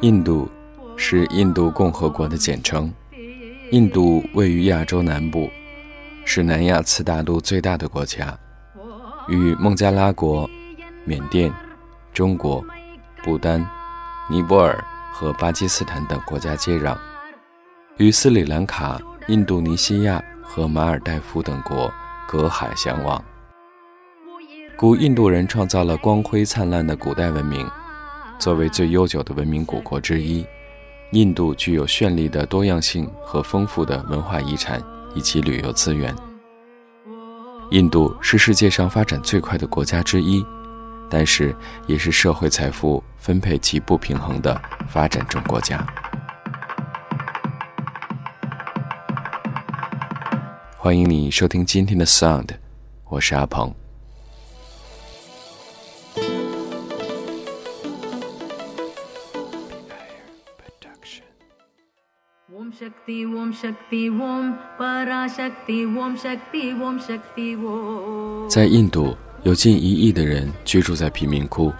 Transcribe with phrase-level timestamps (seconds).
[0.00, 0.48] 印度
[0.96, 2.92] 是印度共和国的简称。
[3.70, 5.50] 印度位于亚洲南部，
[6.24, 8.38] 是南亚次大陆最大的国家，
[9.28, 10.48] 与孟加拉国、
[11.04, 11.52] 缅甸、
[12.14, 12.64] 中国、
[13.22, 13.60] 不丹、
[14.30, 14.82] 尼泊尔
[15.12, 16.96] 和巴基斯坦等国家接壤，
[17.98, 21.92] 与斯里兰卡、印度尼西亚和马尔代夫等国
[22.26, 23.22] 隔海相望。
[24.78, 27.68] 古印度人创造了光辉灿烂的古代文明。
[28.38, 30.46] 作为最悠久的文明古国之一，
[31.10, 34.80] 印度具有绚丽的多样性和丰富的文化遗产
[35.16, 36.14] 以及旅游资源。
[37.72, 40.46] 印度是世界上发展最快的国家之一，
[41.10, 41.52] 但是
[41.88, 45.84] 也是社会财富分配极不平衡的发展中国家。
[50.76, 52.50] 欢迎你收听今天的 Sound，
[53.08, 53.74] 我是阿鹏。
[68.48, 71.72] 在印度，有近一亿的人居住在贫民窟。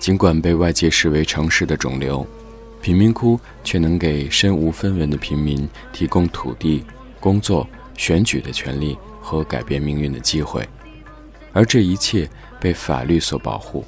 [0.00, 2.26] 尽管被外界视为城市的肿瘤，
[2.82, 6.82] 贫民窟却能给身无分文的平民提供土地、
[7.20, 7.64] 工作、
[7.96, 10.68] 选举的权利和改变命运的机会，
[11.52, 13.84] 而这一切被法律所保护。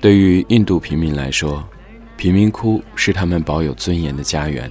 [0.00, 1.62] 对于印度平民来说，
[2.16, 4.68] 贫民窟是他们保有尊严的家园。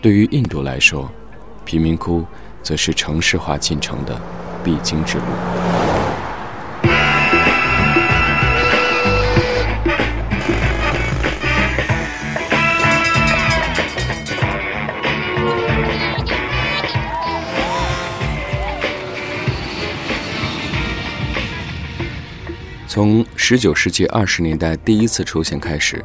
[0.00, 1.10] 对于印度来说，
[1.64, 2.24] 贫民窟
[2.62, 4.20] 则是城市化进程的
[4.62, 5.24] 必经之路。
[22.86, 26.04] 从十九世纪二十年代第一次出现开始，“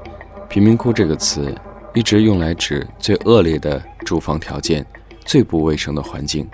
[0.50, 1.56] 贫民窟”这个词。
[1.96, 4.84] 一直用来指最恶劣的住房条件、
[5.24, 6.48] 最不卫生的环境。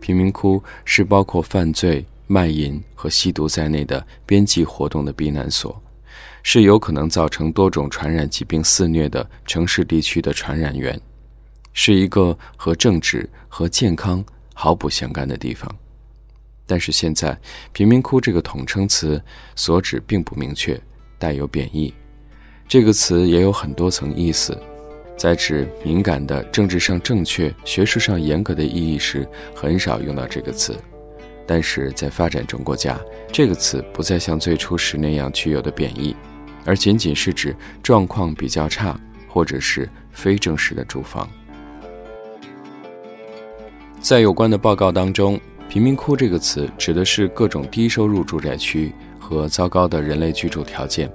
[0.00, 5.80] 贫民窟是包括犯罪、卖淫和吸毒在内的边际活动的避难所，
[6.42, 11.00] 是有可能造成多种传染疾病肆虐的城市地区的传染源，
[11.72, 15.74] 是一个和政治和健康毫不相干的地方。
[16.66, 17.38] 但是现在，
[17.72, 19.22] 贫民窟这个统称词
[19.56, 20.78] 所指并不明确，
[21.18, 21.94] 带有贬义。
[22.68, 24.54] 这个词也有很多层意思，
[25.16, 30.74] 在指敏感的、政治上正确、学术上严格的意义时，很少用到这个词；
[31.46, 33.00] 但是在发展中国家，
[33.32, 36.14] 这个词不再像最初时那样具有的贬义，
[36.66, 41.26] 而仅仅是指状况比较差或者是非正式的住房。
[43.98, 45.40] 在有关的报告当中
[45.70, 51.10] ，“贫民窟”这个词指的是各种低收入住宅区和糟糕的人类居住条件。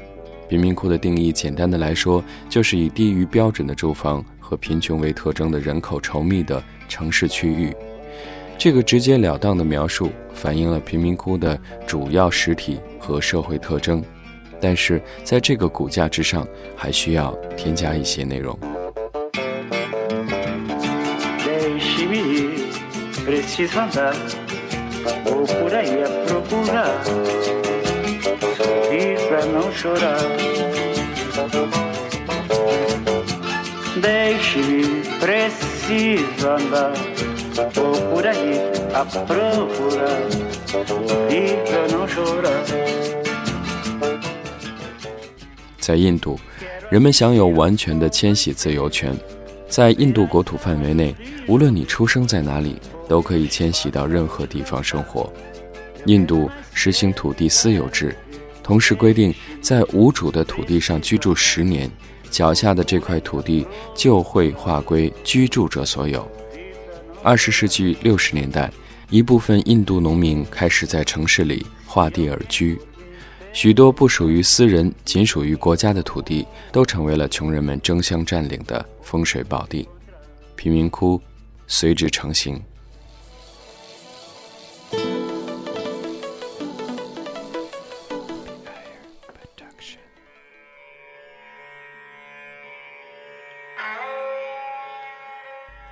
[0.53, 7.75] 贫民窟的定义，简单的来说，就是以低于标准的住房和贫穷为特征的人口稠密的城市区域。
[8.55, 14.03] 这个直截了当的描述反映了贫民窟的主要实体和社会特征，
[14.61, 18.55] 但是在这个骨架之上，还需要添加一些内容。
[45.79, 46.39] 在印度，
[46.91, 49.17] 人们享有完全的迁徙自由权。
[49.67, 51.15] 在印度国土范围内，
[51.47, 55.33] 无论你出生在哪里，都可以迁徙到任何地方生活。
[56.05, 58.15] 印度实行土地私有制。
[58.63, 61.91] 同时规定，在无主的土地上居住十年，
[62.31, 66.25] 脚下的这块土地就会划归居住者所有。
[67.21, 68.71] 二十世纪六十年代，
[69.09, 72.79] 一部分印度农民开始在城市里划地而居，
[73.51, 79.87] 许多不属于私人、仅属于国家的土地都成为了穷人们争相占领的风水宝地，
[80.55, 81.21] 贫民窟
[81.67, 82.61] 随之成型。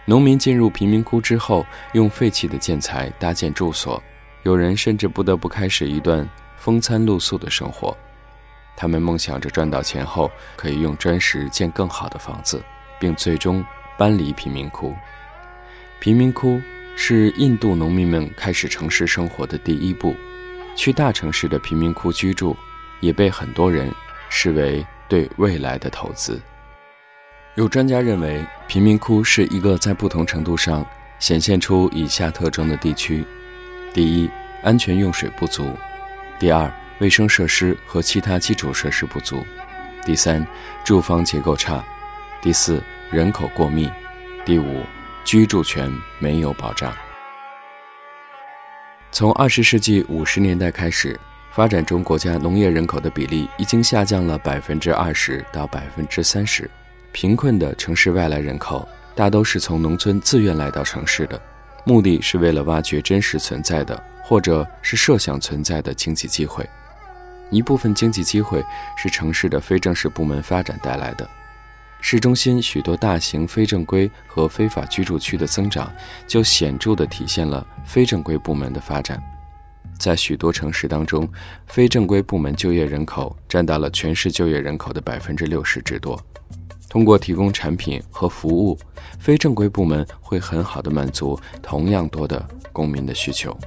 [0.05, 4.01] 农民进入贫民窟之后，用废弃的建材搭建住所，
[4.43, 6.27] 有人甚至不得不开始一段
[6.57, 7.95] 风餐露宿的生活。
[8.75, 12.63] 他们梦想着赚到钱后可以用砖石建更好的房子，
[12.99, 13.63] 并最终
[13.97, 14.95] 搬离贫民窟。
[15.99, 16.59] 贫民窟
[16.95, 20.15] 是印度农民们开始城市生活的第一步。
[20.75, 22.55] 去大城市的贫民窟居住，
[23.01, 23.93] 也被很多人
[24.29, 26.41] 视为对未来的投资。
[27.55, 30.85] 有专家认为，贫民窟是一个在不同程度上
[31.19, 33.25] 显现出以下特征的地区：
[33.93, 34.29] 第一，
[34.63, 35.65] 安全用水不足；
[36.39, 39.39] 第二，卫生设施和其他基础设施不足；
[40.05, 40.47] 第三，
[40.85, 41.83] 住房结构差；
[42.41, 43.89] 第四，人口过密；
[44.45, 44.83] 第五，
[45.25, 46.93] 居住权没有保障。
[49.11, 51.19] 从二十世纪五十年代开始，
[51.51, 56.71] 发展中国家农业人口的比例已经下降了百分之二十到百分之三十。
[57.11, 61.39] 贫困的城市外来人口大都是从农村自愿来到城市的，
[61.83, 66.67] 目的是为了挖掘真实存在的或者是设想存在的经济机会。
[67.49, 68.63] 一部分经济机会
[68.95, 71.29] 是城市的非正式部门发展带来的。
[71.99, 75.91] 市中心许多大型非正规和非法居住区的增长，
[76.25, 79.21] 就显著地体现了非正规部门的发展。
[79.99, 81.29] 在许多城市当中，
[81.67, 86.19] 非正规部门就业人口占到了全市就业人口的百分之六十之多。
[86.91, 88.77] 通过提供产品和服务，
[89.17, 93.57] 非正规部门会很好的满足同样多的公民的需求。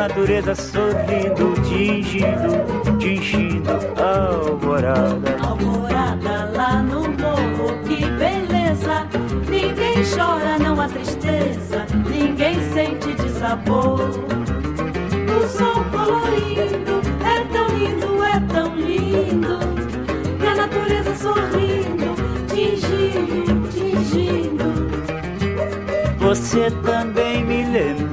[0.00, 5.36] A natureza sorrindo, tingindo, tingindo a alvorada.
[5.46, 9.06] Alvorada lá no morro, que beleza!
[9.46, 14.08] Ninguém chora, não há tristeza, ninguém sente de sabor.
[15.28, 19.58] O sol colorindo é tão lindo, é tão lindo,
[20.42, 22.14] e a natureza sorrindo,
[22.48, 24.70] tingindo, tingindo.
[26.18, 27.09] Você também me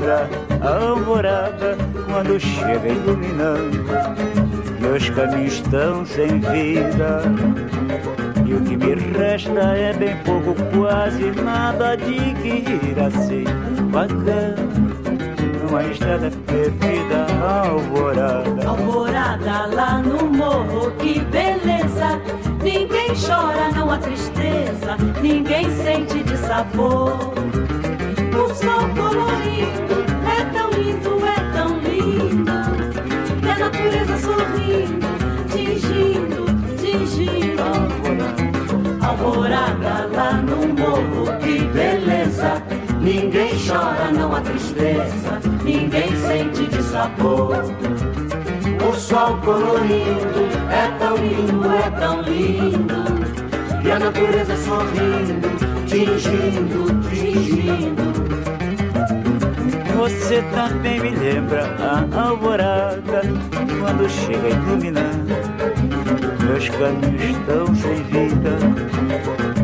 [0.09, 3.83] a alvorada quando chega iluminando.
[4.79, 7.21] Meus caminhos estão sem vida.
[8.45, 13.43] E o que me resta é bem pouco, quase nada de que ir assim
[13.91, 14.55] bacana.
[15.61, 18.67] Numa estrada perdida, alvorada.
[18.67, 22.21] Alvorada lá no morro, que beleza!
[22.63, 27.33] Ninguém chora, não há tristeza, ninguém sente de sabor.
[28.37, 29.37] O sol colorido
[33.69, 35.07] natureza sorrindo,
[35.49, 36.45] tingindo,
[36.77, 37.63] tingindo.
[39.05, 42.61] Alvorada lá no morro, que beleza.
[43.01, 46.77] Ninguém chora, não há tristeza, ninguém sente de.
[48.87, 52.95] O sol colorido é tão lindo, é tão lindo.
[53.83, 55.47] E a natureza sorrindo,
[55.85, 58.26] tingindo, tingindo.
[60.07, 63.21] Você também me lembra a alvorada
[63.77, 65.35] quando chega iluminando.
[66.45, 68.57] Meus caminhos estão sem vida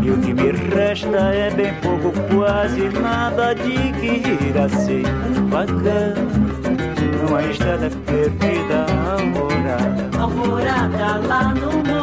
[0.03, 5.03] e o que me resta é bem pouco, quase nada de que ir assim
[5.49, 6.13] bacana.
[7.21, 10.09] Numa estrada perdida, alvorada.
[10.19, 12.02] Alvorada lá no morro,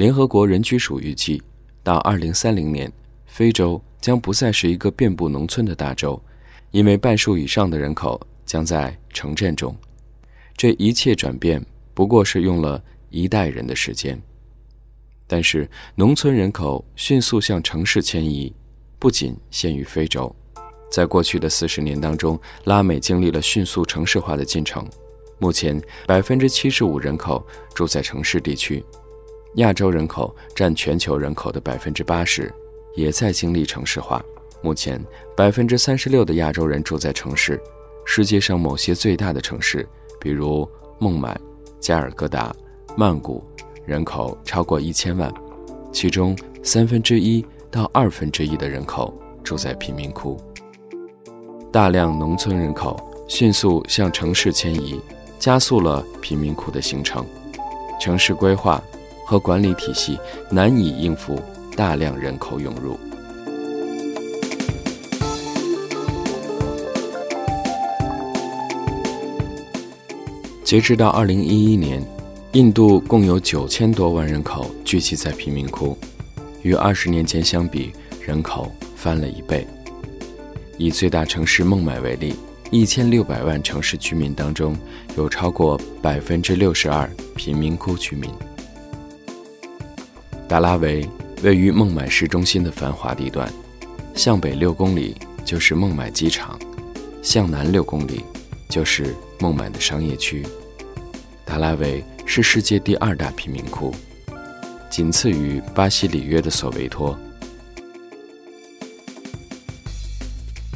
[0.00, 1.42] 联合国人居署预计，
[1.82, 2.90] 到二零三零年，
[3.26, 6.18] 非洲将不再是一个遍布农村的大洲，
[6.70, 9.76] 因为半数以上的人口将在城镇中。
[10.56, 14.18] 这一切转变不过是用了一代人的时间。
[15.26, 18.50] 但是，农村人口迅速向城市迁移，
[18.98, 20.34] 不仅限于非洲。
[20.90, 24.82] 在过去的四十年当中，拉美经历了迅速城市化的进程。
[25.38, 28.82] 目前，百分之七十五人口住在城市地区。
[29.54, 32.52] 亚洲人口占全球人口的百分之八十，
[32.94, 34.24] 也在经历城市化。
[34.62, 35.04] 目前，
[35.36, 37.60] 百分之三十六的亚洲人住在城市。
[38.04, 39.86] 世界上某些最大的城市，
[40.20, 40.68] 比如
[41.00, 41.36] 孟买、
[41.80, 42.54] 加尔各答、
[42.96, 43.42] 曼谷，
[43.84, 45.32] 人口超过一千万，
[45.92, 50.40] 其中三分之一到二分之一的人口住在贫民窟。
[51.72, 55.00] 大量农村人口迅速向城市迁移，
[55.40, 57.26] 加速了贫民窟的形成。
[58.00, 58.80] 城市规划。
[59.30, 60.18] 和管理体系
[60.50, 61.40] 难以应付
[61.76, 62.98] 大量人口涌入。
[70.64, 72.04] 截止到二零一一年，
[72.54, 75.96] 印度共有九千多万人口聚集在贫民窟，
[76.62, 79.64] 与二十年前相比，人口翻了一倍。
[80.76, 82.34] 以最大城市孟买为例，
[82.72, 84.76] 一千六百万城市居民当中，
[85.16, 88.28] 有超过百分之六十二贫民窟居民。
[90.50, 91.08] 达拉维
[91.44, 93.48] 位于孟买市中心的繁华地段，
[94.16, 96.58] 向北六公里就是孟买机场，
[97.22, 98.24] 向南六公里
[98.68, 100.44] 就是孟买的商业区。
[101.44, 103.94] 达拉维是世界第二大贫民窟，
[104.90, 107.16] 仅次于巴西里约的索维托。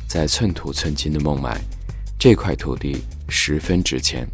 [0.07, 1.61] 在寸土寸金的孟买，
[2.16, 4.25] 这块土地十分值钱。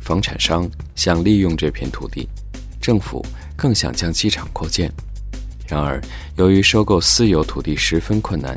[0.00, 2.28] 房产商想利用这片土地，
[2.80, 4.92] 政府更想将机场扩建。
[5.66, 6.00] 然而，
[6.36, 8.56] 由于收购私有土地十分困难，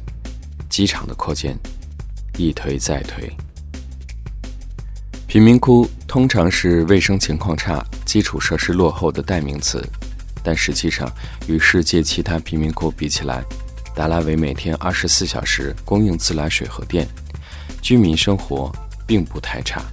[0.69, 1.57] 机场的扩建
[2.37, 3.31] 一推再推。
[5.25, 9.83] 贫民窟通常是卫生情况差、基础设施落后的代名词，
[10.43, 11.11] 但实际上
[11.47, 13.43] 与世界其他贫民窟比起来，
[13.95, 17.07] 达拉维每天二十四小时供应自来水和电，
[17.81, 18.71] 居民生活
[19.05, 19.83] 并不太差。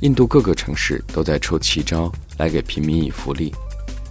[0.00, 3.54] 印度各个城市都在出奇招来给贫民以福利，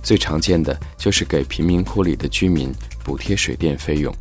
[0.02, 4.14] 最常见的就是给贫民窟里的居民补贴水电费用。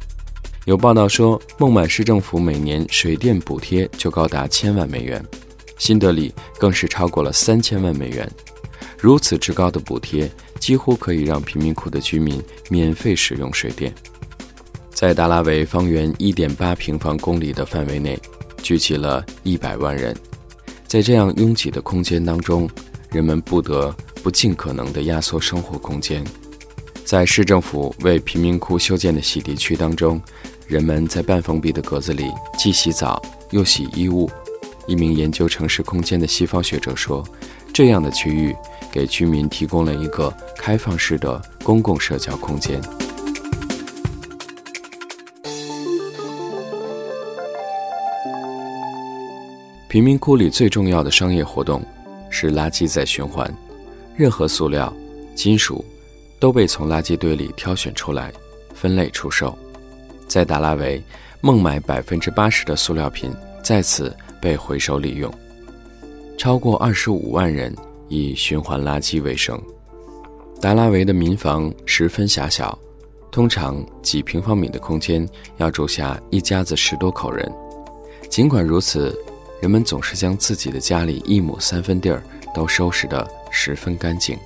[0.64, 5.24] 有报道说，孟买市政府每年水电补贴就高达千万美元，
[5.78, 8.30] 新德里更是超过了三千万美元。
[9.00, 13.94] 如此之高的补贴，几乎可以让贫民窟的居民免费使用水电。
[14.90, 18.18] 在达拉维方圆一点八平方公里的范围内，
[18.62, 20.14] 聚集了一百万人。
[20.86, 22.68] 在这样拥挤的空间当中，
[23.10, 23.94] 人们不得
[24.28, 26.22] 不尽可能地压缩生活空间。
[27.02, 30.20] 在市政府为贫民窟修建的洗涤区当中，
[30.66, 34.30] 人们在半封闭的格子里既洗澡又洗衣物。
[34.86, 37.26] 一名研究城市空间的西方学者说
[37.72, 38.54] ：“这样的区域
[38.92, 42.78] 给居民提供了一个开放式的公共社交空间。”
[49.88, 51.82] 贫民窟里最重要的商业活动
[52.28, 53.50] 是垃圾再循环，
[54.18, 54.92] 任何塑料、
[55.36, 55.84] 金属
[56.40, 58.32] 都被从垃圾堆里挑选出来，
[58.74, 59.56] 分类出售。
[60.26, 61.00] 在达拉维，
[61.40, 63.32] 孟买百分之八十的塑料品
[63.62, 65.32] 在此被回收利用，
[66.36, 67.72] 超过二十五万人
[68.08, 69.56] 以循环垃圾为生。
[70.60, 72.76] 达拉维的民房十分狭小，
[73.30, 77.48] 通常几平方米的空间要住下一家子十多口人。
[78.28, 79.16] 尽管如此。
[79.60, 82.22] 人们总是将自己的家里一亩三分地儿
[82.54, 84.38] 都收拾得十分干净。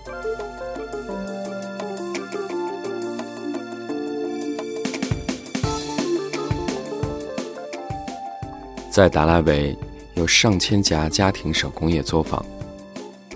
[8.90, 9.76] 在达拉维
[10.14, 12.44] 有上千家家庭手工业作坊。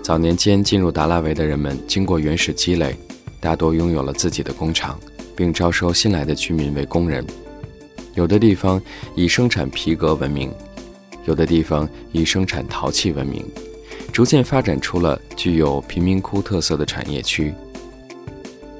[0.03, 2.95] 早年间进入达拉维的人们，经过原始积累，
[3.41, 4.99] 大多拥有了自己的工厂，
[5.35, 7.25] 并招收新来的居民为工人。
[8.13, 8.81] 有的地方
[9.15, 10.53] 以生产皮革闻名。
[11.25, 13.45] 有的地方以生产陶器闻名，
[14.17, 17.53] 逐渐发展出了具有贫民窟特色的产业区。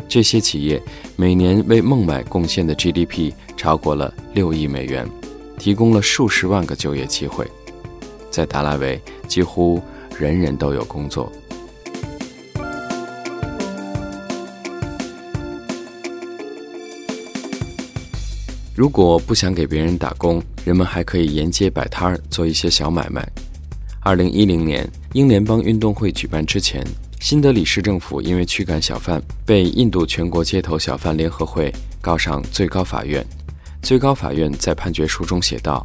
[0.10, 0.82] 这些企业
[1.16, 5.08] 每年为孟买贡献的 GDP 超过了六亿美元，
[5.60, 7.46] 提供了数十万个就业机会。
[8.32, 9.80] 在达拉维，几乎
[10.18, 11.32] 人人都有工作。
[18.74, 23.24] 如果不想给别人打工，人们还可以沿街摆摊儿做一些小买卖。
[24.00, 26.86] 二零一零年英联邦运动会举办之前，
[27.20, 33.26] 新德里市政府因为驱赶小贩，被印度全国街头小贩联合会告上最高法院。
[33.82, 35.84] 最高法院在判决书中写道：“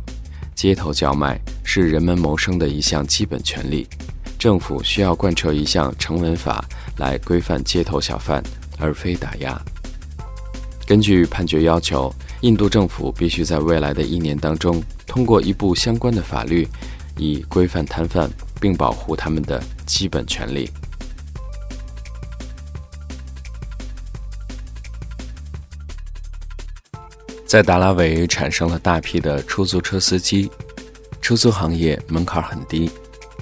[0.55, 3.89] 街头叫卖是人们谋生的一项基本权利，
[4.39, 6.63] 政府需要贯彻一项成文法
[6.99, 8.43] 来规范街头小贩，
[8.79, 9.59] 而非打压。”
[10.87, 12.13] 根据判决要求。
[12.43, 16.67] 印度政府必须在未来的一年当中通过一部相关的法律，
[17.17, 18.29] 以规范摊贩
[18.63, 20.71] 并保护他们的基本权利。
[27.45, 30.49] 在达拉维产生了大批的出租车司机，
[31.21, 32.91] 出租行业门槛很低，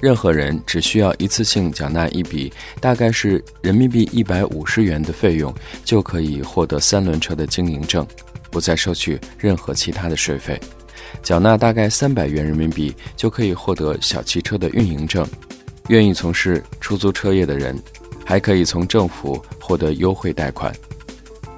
[0.01, 2.51] 任何人只需要一次性缴纳一笔
[2.81, 5.53] 大概是人民币一百五十元的费用，
[5.85, 8.05] 就可以获得三轮车的经营证。
[8.49, 10.59] 不再收取任何其他的税费，
[11.21, 15.25] 缴纳大概三百元人民币就可以获得小汽车的运营证。
[15.89, 17.77] 愿意从事出租车业的人，
[18.25, 20.73] 还可以从政府获得优惠贷款。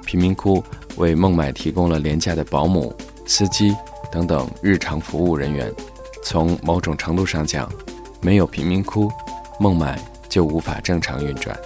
[0.05, 0.63] 贫民窟
[0.97, 2.95] 为孟买提供了廉价的保姆、
[3.25, 3.75] 司机
[4.11, 5.71] 等等日常服务人员。
[6.23, 7.71] 从某种程度上讲，
[8.21, 9.11] 没有贫民窟，
[9.59, 11.57] 孟买就无法正常运转。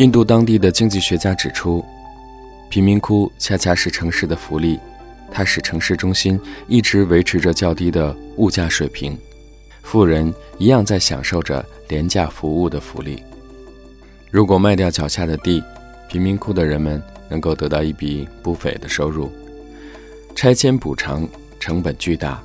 [0.00, 1.84] 印度当地的经济学家指出，
[2.70, 4.80] 贫民窟恰恰是城市的福利，
[5.30, 9.14] 它使城市中心一直维持着较低的物价水平。
[9.82, 13.22] 富人一样在享受着廉价服务的福利。
[14.30, 15.62] 如果卖掉脚下的地，
[16.08, 19.30] 贫民窟的人们能够得到一笔不菲的收入。
[20.34, 21.28] 拆迁补偿
[21.58, 22.42] 成本巨大，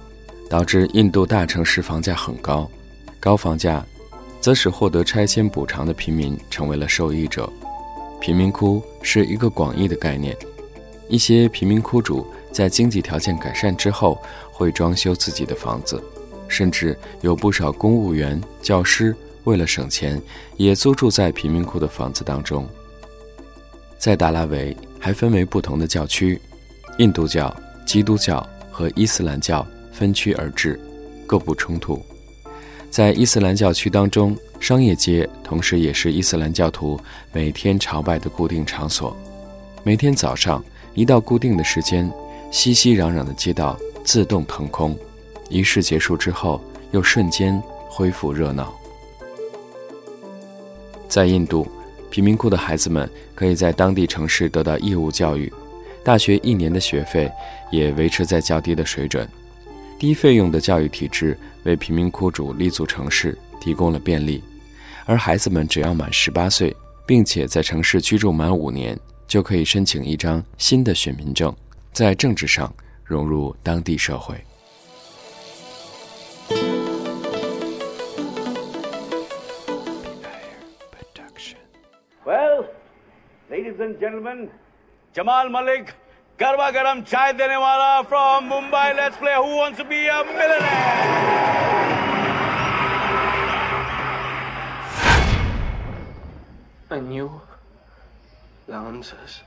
[0.49, 2.69] 导致印度大城市房价很高，
[3.17, 3.81] 高房价
[4.45, 7.51] 则使获得拆迁补偿的平民成为了受益者。
[8.21, 10.37] 贫民窟是一个广义的概念，
[11.09, 14.21] 一些贫民窟主在经济条件改善之后，
[14.51, 15.99] 会装修自己的房子，
[16.47, 20.21] 甚至有不少公务员、教师为了省钱，
[20.57, 22.69] 也租住在贫民窟的房子当中。
[23.97, 26.39] 在达拉维还分为不同的教区，
[26.99, 27.51] 印度教。
[27.83, 30.79] 基督教和伊斯兰教分区而治，
[31.25, 31.99] 各不冲突。
[32.95, 36.97] 在伊斯兰教区当中，商业街同时也是伊斯兰教徒
[37.33, 39.13] 每天朝拜的固定场所。
[39.83, 42.09] 每天早上一到固定的时间，
[42.51, 44.97] 熙熙攘攘的街道自动腾空，
[45.49, 46.61] 仪式结束之后
[46.91, 48.73] 又瞬间恢复热闹。
[51.09, 51.67] 在印度，
[52.09, 55.51] 贫民窟的孩子们可以在当地城市得到义务教育。
[56.01, 57.29] 大学一年的学费
[57.71, 59.27] 也维持在较低的水准，
[59.97, 64.43] 低费用的教育体制为贫民窟主立足城市提供了便利，
[65.05, 66.75] 而孩子们只要满十八岁，
[67.05, 71.55] 并且在城市居住满五年，就可以申请一张新的选民证，
[71.93, 72.71] 在政治上
[73.03, 74.35] 融入当地社会。
[82.25, 82.65] Well,
[83.49, 84.49] ladies and gentlemen.
[85.13, 85.87] Jamal Malik,
[86.38, 88.96] Garba Garam Chai Denewala from Mumbai.
[88.96, 91.10] Let's play Who Wants to Be a Millionaire?
[96.90, 97.40] A new
[98.66, 99.42] Lancers.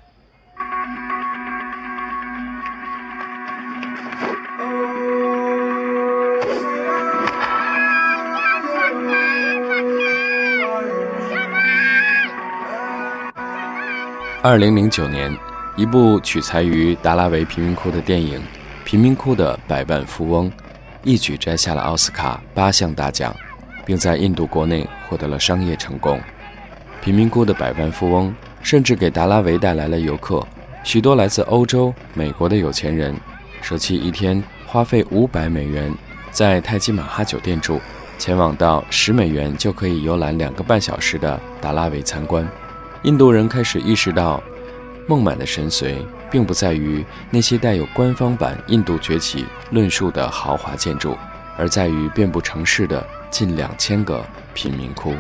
[14.43, 15.46] 二零零九年。
[15.78, 18.40] 一部取材于达拉维贫民窟的电影
[18.84, 20.50] 《贫民窟的百万富翁》，
[21.04, 23.32] 一举摘下了奥斯卡八项大奖，
[23.86, 26.20] 并在印度国内获得了商业成功。
[27.00, 30.44] 贫民窟的百万富翁甚至给达拉维带来了游客，
[30.82, 33.14] 许多来自欧洲、美国的有钱人，
[33.62, 35.94] 舍弃一天花费五百美元
[36.32, 37.80] 在泰姬玛哈酒店住，
[38.18, 42.44] 前往到十美元就可以游览两个半小时的达拉维参观。
[43.04, 44.42] 印度人开始意识到。
[45.08, 45.96] 孟买的神髓
[46.30, 51.16] 并不在于那些带有官方版印度崛起论述的豪华建筑，
[51.56, 55.14] 而在于遍布城市的近两千个贫民窟。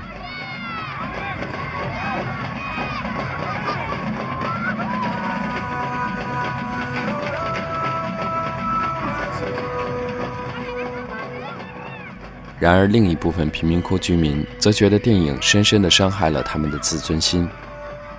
[12.60, 17.48] 然而，另一部分贫民窟居民则觉得电影深深地伤害了他们的自尊心。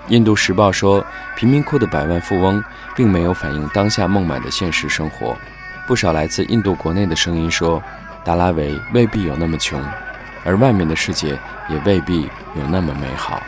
[0.09, 2.63] 印度时报说，贫民窟的百万富翁
[2.95, 5.37] 并没有反映当下孟买的现实生活。
[5.87, 7.81] 不少来自印度国内的声音说，
[8.23, 9.83] 达拉维未必有那么穷，
[10.43, 12.23] 而外面的世界也未必
[12.55, 13.41] 有那么美好。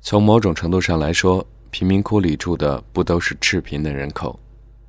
[0.00, 4.38] 从某种程度上来说，贫民窟里住的不都是赤贫的人口，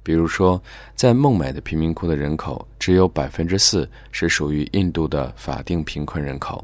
[0.04, 0.62] 比如说，
[0.96, 6.64] 在孟买的贫民窟的人口只有百分之四是属于印度的法定贫困人口，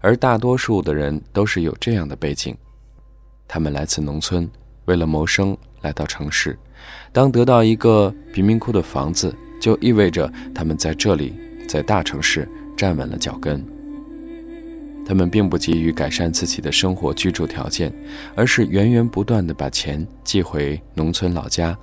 [0.00, 2.56] 而大多数的人都是有这样的背景，
[3.46, 4.50] 他们来自农村，
[4.86, 6.58] 为了谋生来到城市，
[7.12, 11.34] 当得到一个贫民窟的房子，就意味着他们在这里，
[11.68, 13.64] 在大城市站稳了脚跟。
[15.04, 17.92] 他们并不急于改善自己的生活居住条件，
[18.34, 21.76] 而是源源不断地把钱寄回农村老家，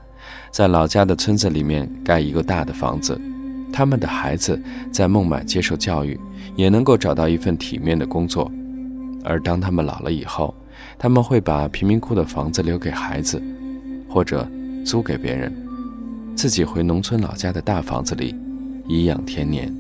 [0.51, 3.19] 在老家的村子里面盖一个大的房子。
[3.71, 4.60] 他们的孩子
[4.91, 6.19] 在孟买接受教育，
[6.55, 8.51] 也能够找到一份体面的工作。
[9.23, 10.55] 而当他们老了以后，
[10.97, 13.41] 他们会把贫民窟的房子留给孩子，
[14.10, 14.49] 或者
[14.84, 15.53] 租给别人，
[16.36, 18.34] 自己回农村老家的大房子里
[18.88, 19.71] 颐养天年。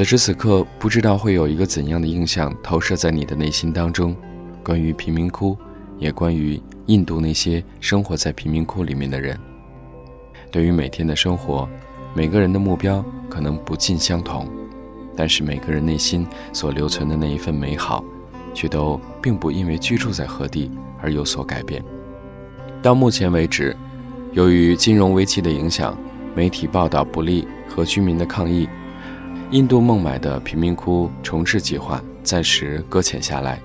[0.00, 4.16] 此时此刻，不知道会有一个怎样的印象投射在你的内心当中，
[4.64, 5.54] 关于贫民窟，
[5.98, 9.38] 也关于印度那些生活在贫民窟里面的人。
[10.50, 11.68] 对于每天的生活，
[12.14, 14.48] 每个人的目标可能不尽相同，
[15.14, 18.02] 但是每个人内心所留存的那一份美好，
[18.54, 20.70] 却都并不因为居住在何地
[21.02, 21.84] 而有所改变。
[22.80, 23.76] 到目前为止，
[24.32, 25.94] 由于金融危机的影响，
[26.34, 28.66] 媒体报道不利和居民的抗议。
[29.50, 33.60] 印度孟买的贫民窟重置计划暂时搁浅下来。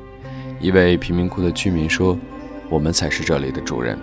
[0.60, 2.18] 一位贫民窟的居民说
[2.70, 3.96] ：“我们才是这里的主人，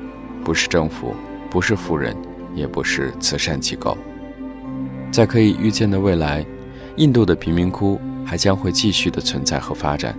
[0.44, 1.12] 不是政府，
[1.50, 2.16] 不是富人，
[2.54, 3.98] 也不是慈善机构。”
[5.10, 6.46] 在可以预见的未来，
[6.96, 10.16] 印度的贫民窟还将会继续的存在和发展。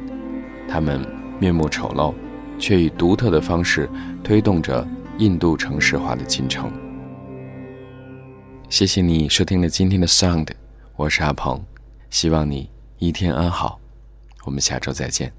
[0.68, 1.00] 他们
[1.40, 2.14] 面目丑陋，
[2.60, 3.90] 却以独特的方式
[4.22, 4.86] 推动着
[5.18, 6.70] 印度城市化的进程。
[8.68, 10.63] 谢谢你收听了今天的 Sound。
[10.96, 11.60] 我是阿鹏，
[12.12, 13.80] 希望你一天安好，
[14.46, 15.34] 我们下周再见。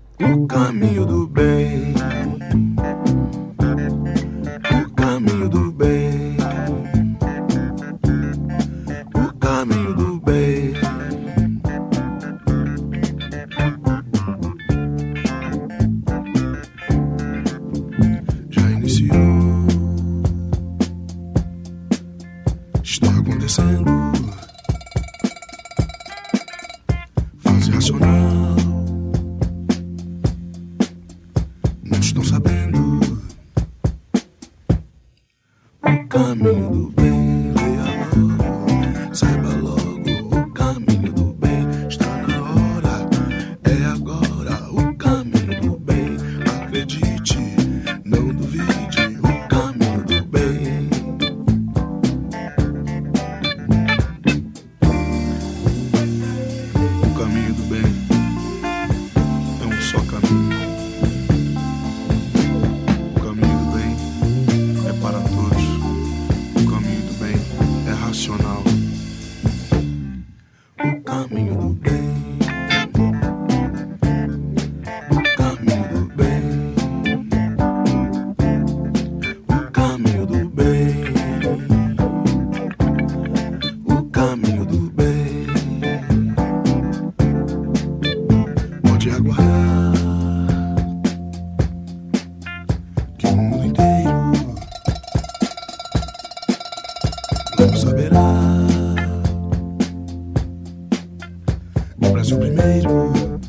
[102.85, 103.41] mesmo.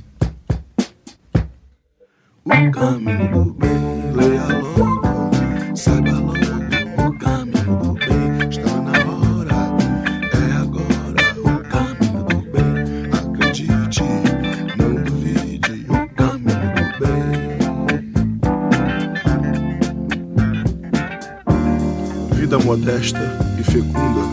[2.46, 6.36] O caminho do bem, leia logo, saiba logo.
[6.98, 9.60] O caminho do bem está na hora,
[10.32, 11.22] é agora.
[11.40, 12.76] O caminho do bem,
[13.12, 14.04] acredite,
[14.78, 15.86] não duvide.
[15.90, 17.36] O caminho do bem.
[22.36, 23.24] Vida modesta
[23.60, 24.24] e fecunda,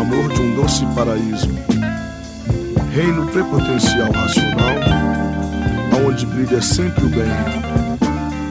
[0.00, 1.75] amor de um doce paraíso
[2.96, 4.74] reino prepotencial racional,
[5.92, 7.26] aonde brilha sempre o bem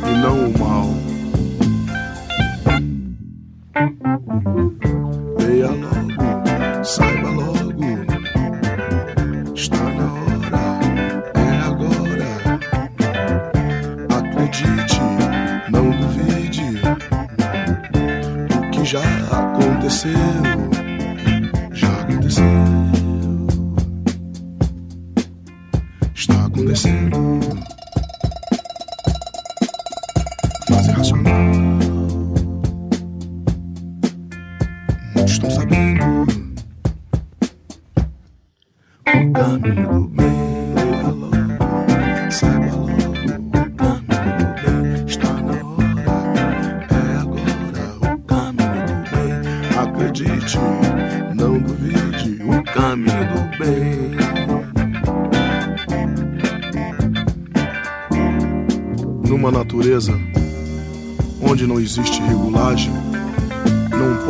[0.05, 0.87] e não o mal.
[5.39, 8.05] Leia logo, saiba logo,
[9.55, 10.61] está na hora,
[11.33, 12.59] é agora.
[14.15, 14.99] Acredite,
[15.71, 16.79] não duvide
[18.83, 20.11] já aconteceu,
[21.73, 22.84] já aconteceu,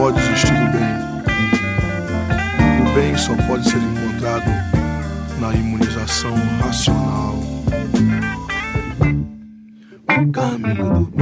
[0.05, 0.93] pode existir o bem.
[2.79, 4.51] O bem só pode ser encontrado
[5.39, 7.39] na imunização racional.
[10.07, 11.14] O caminho do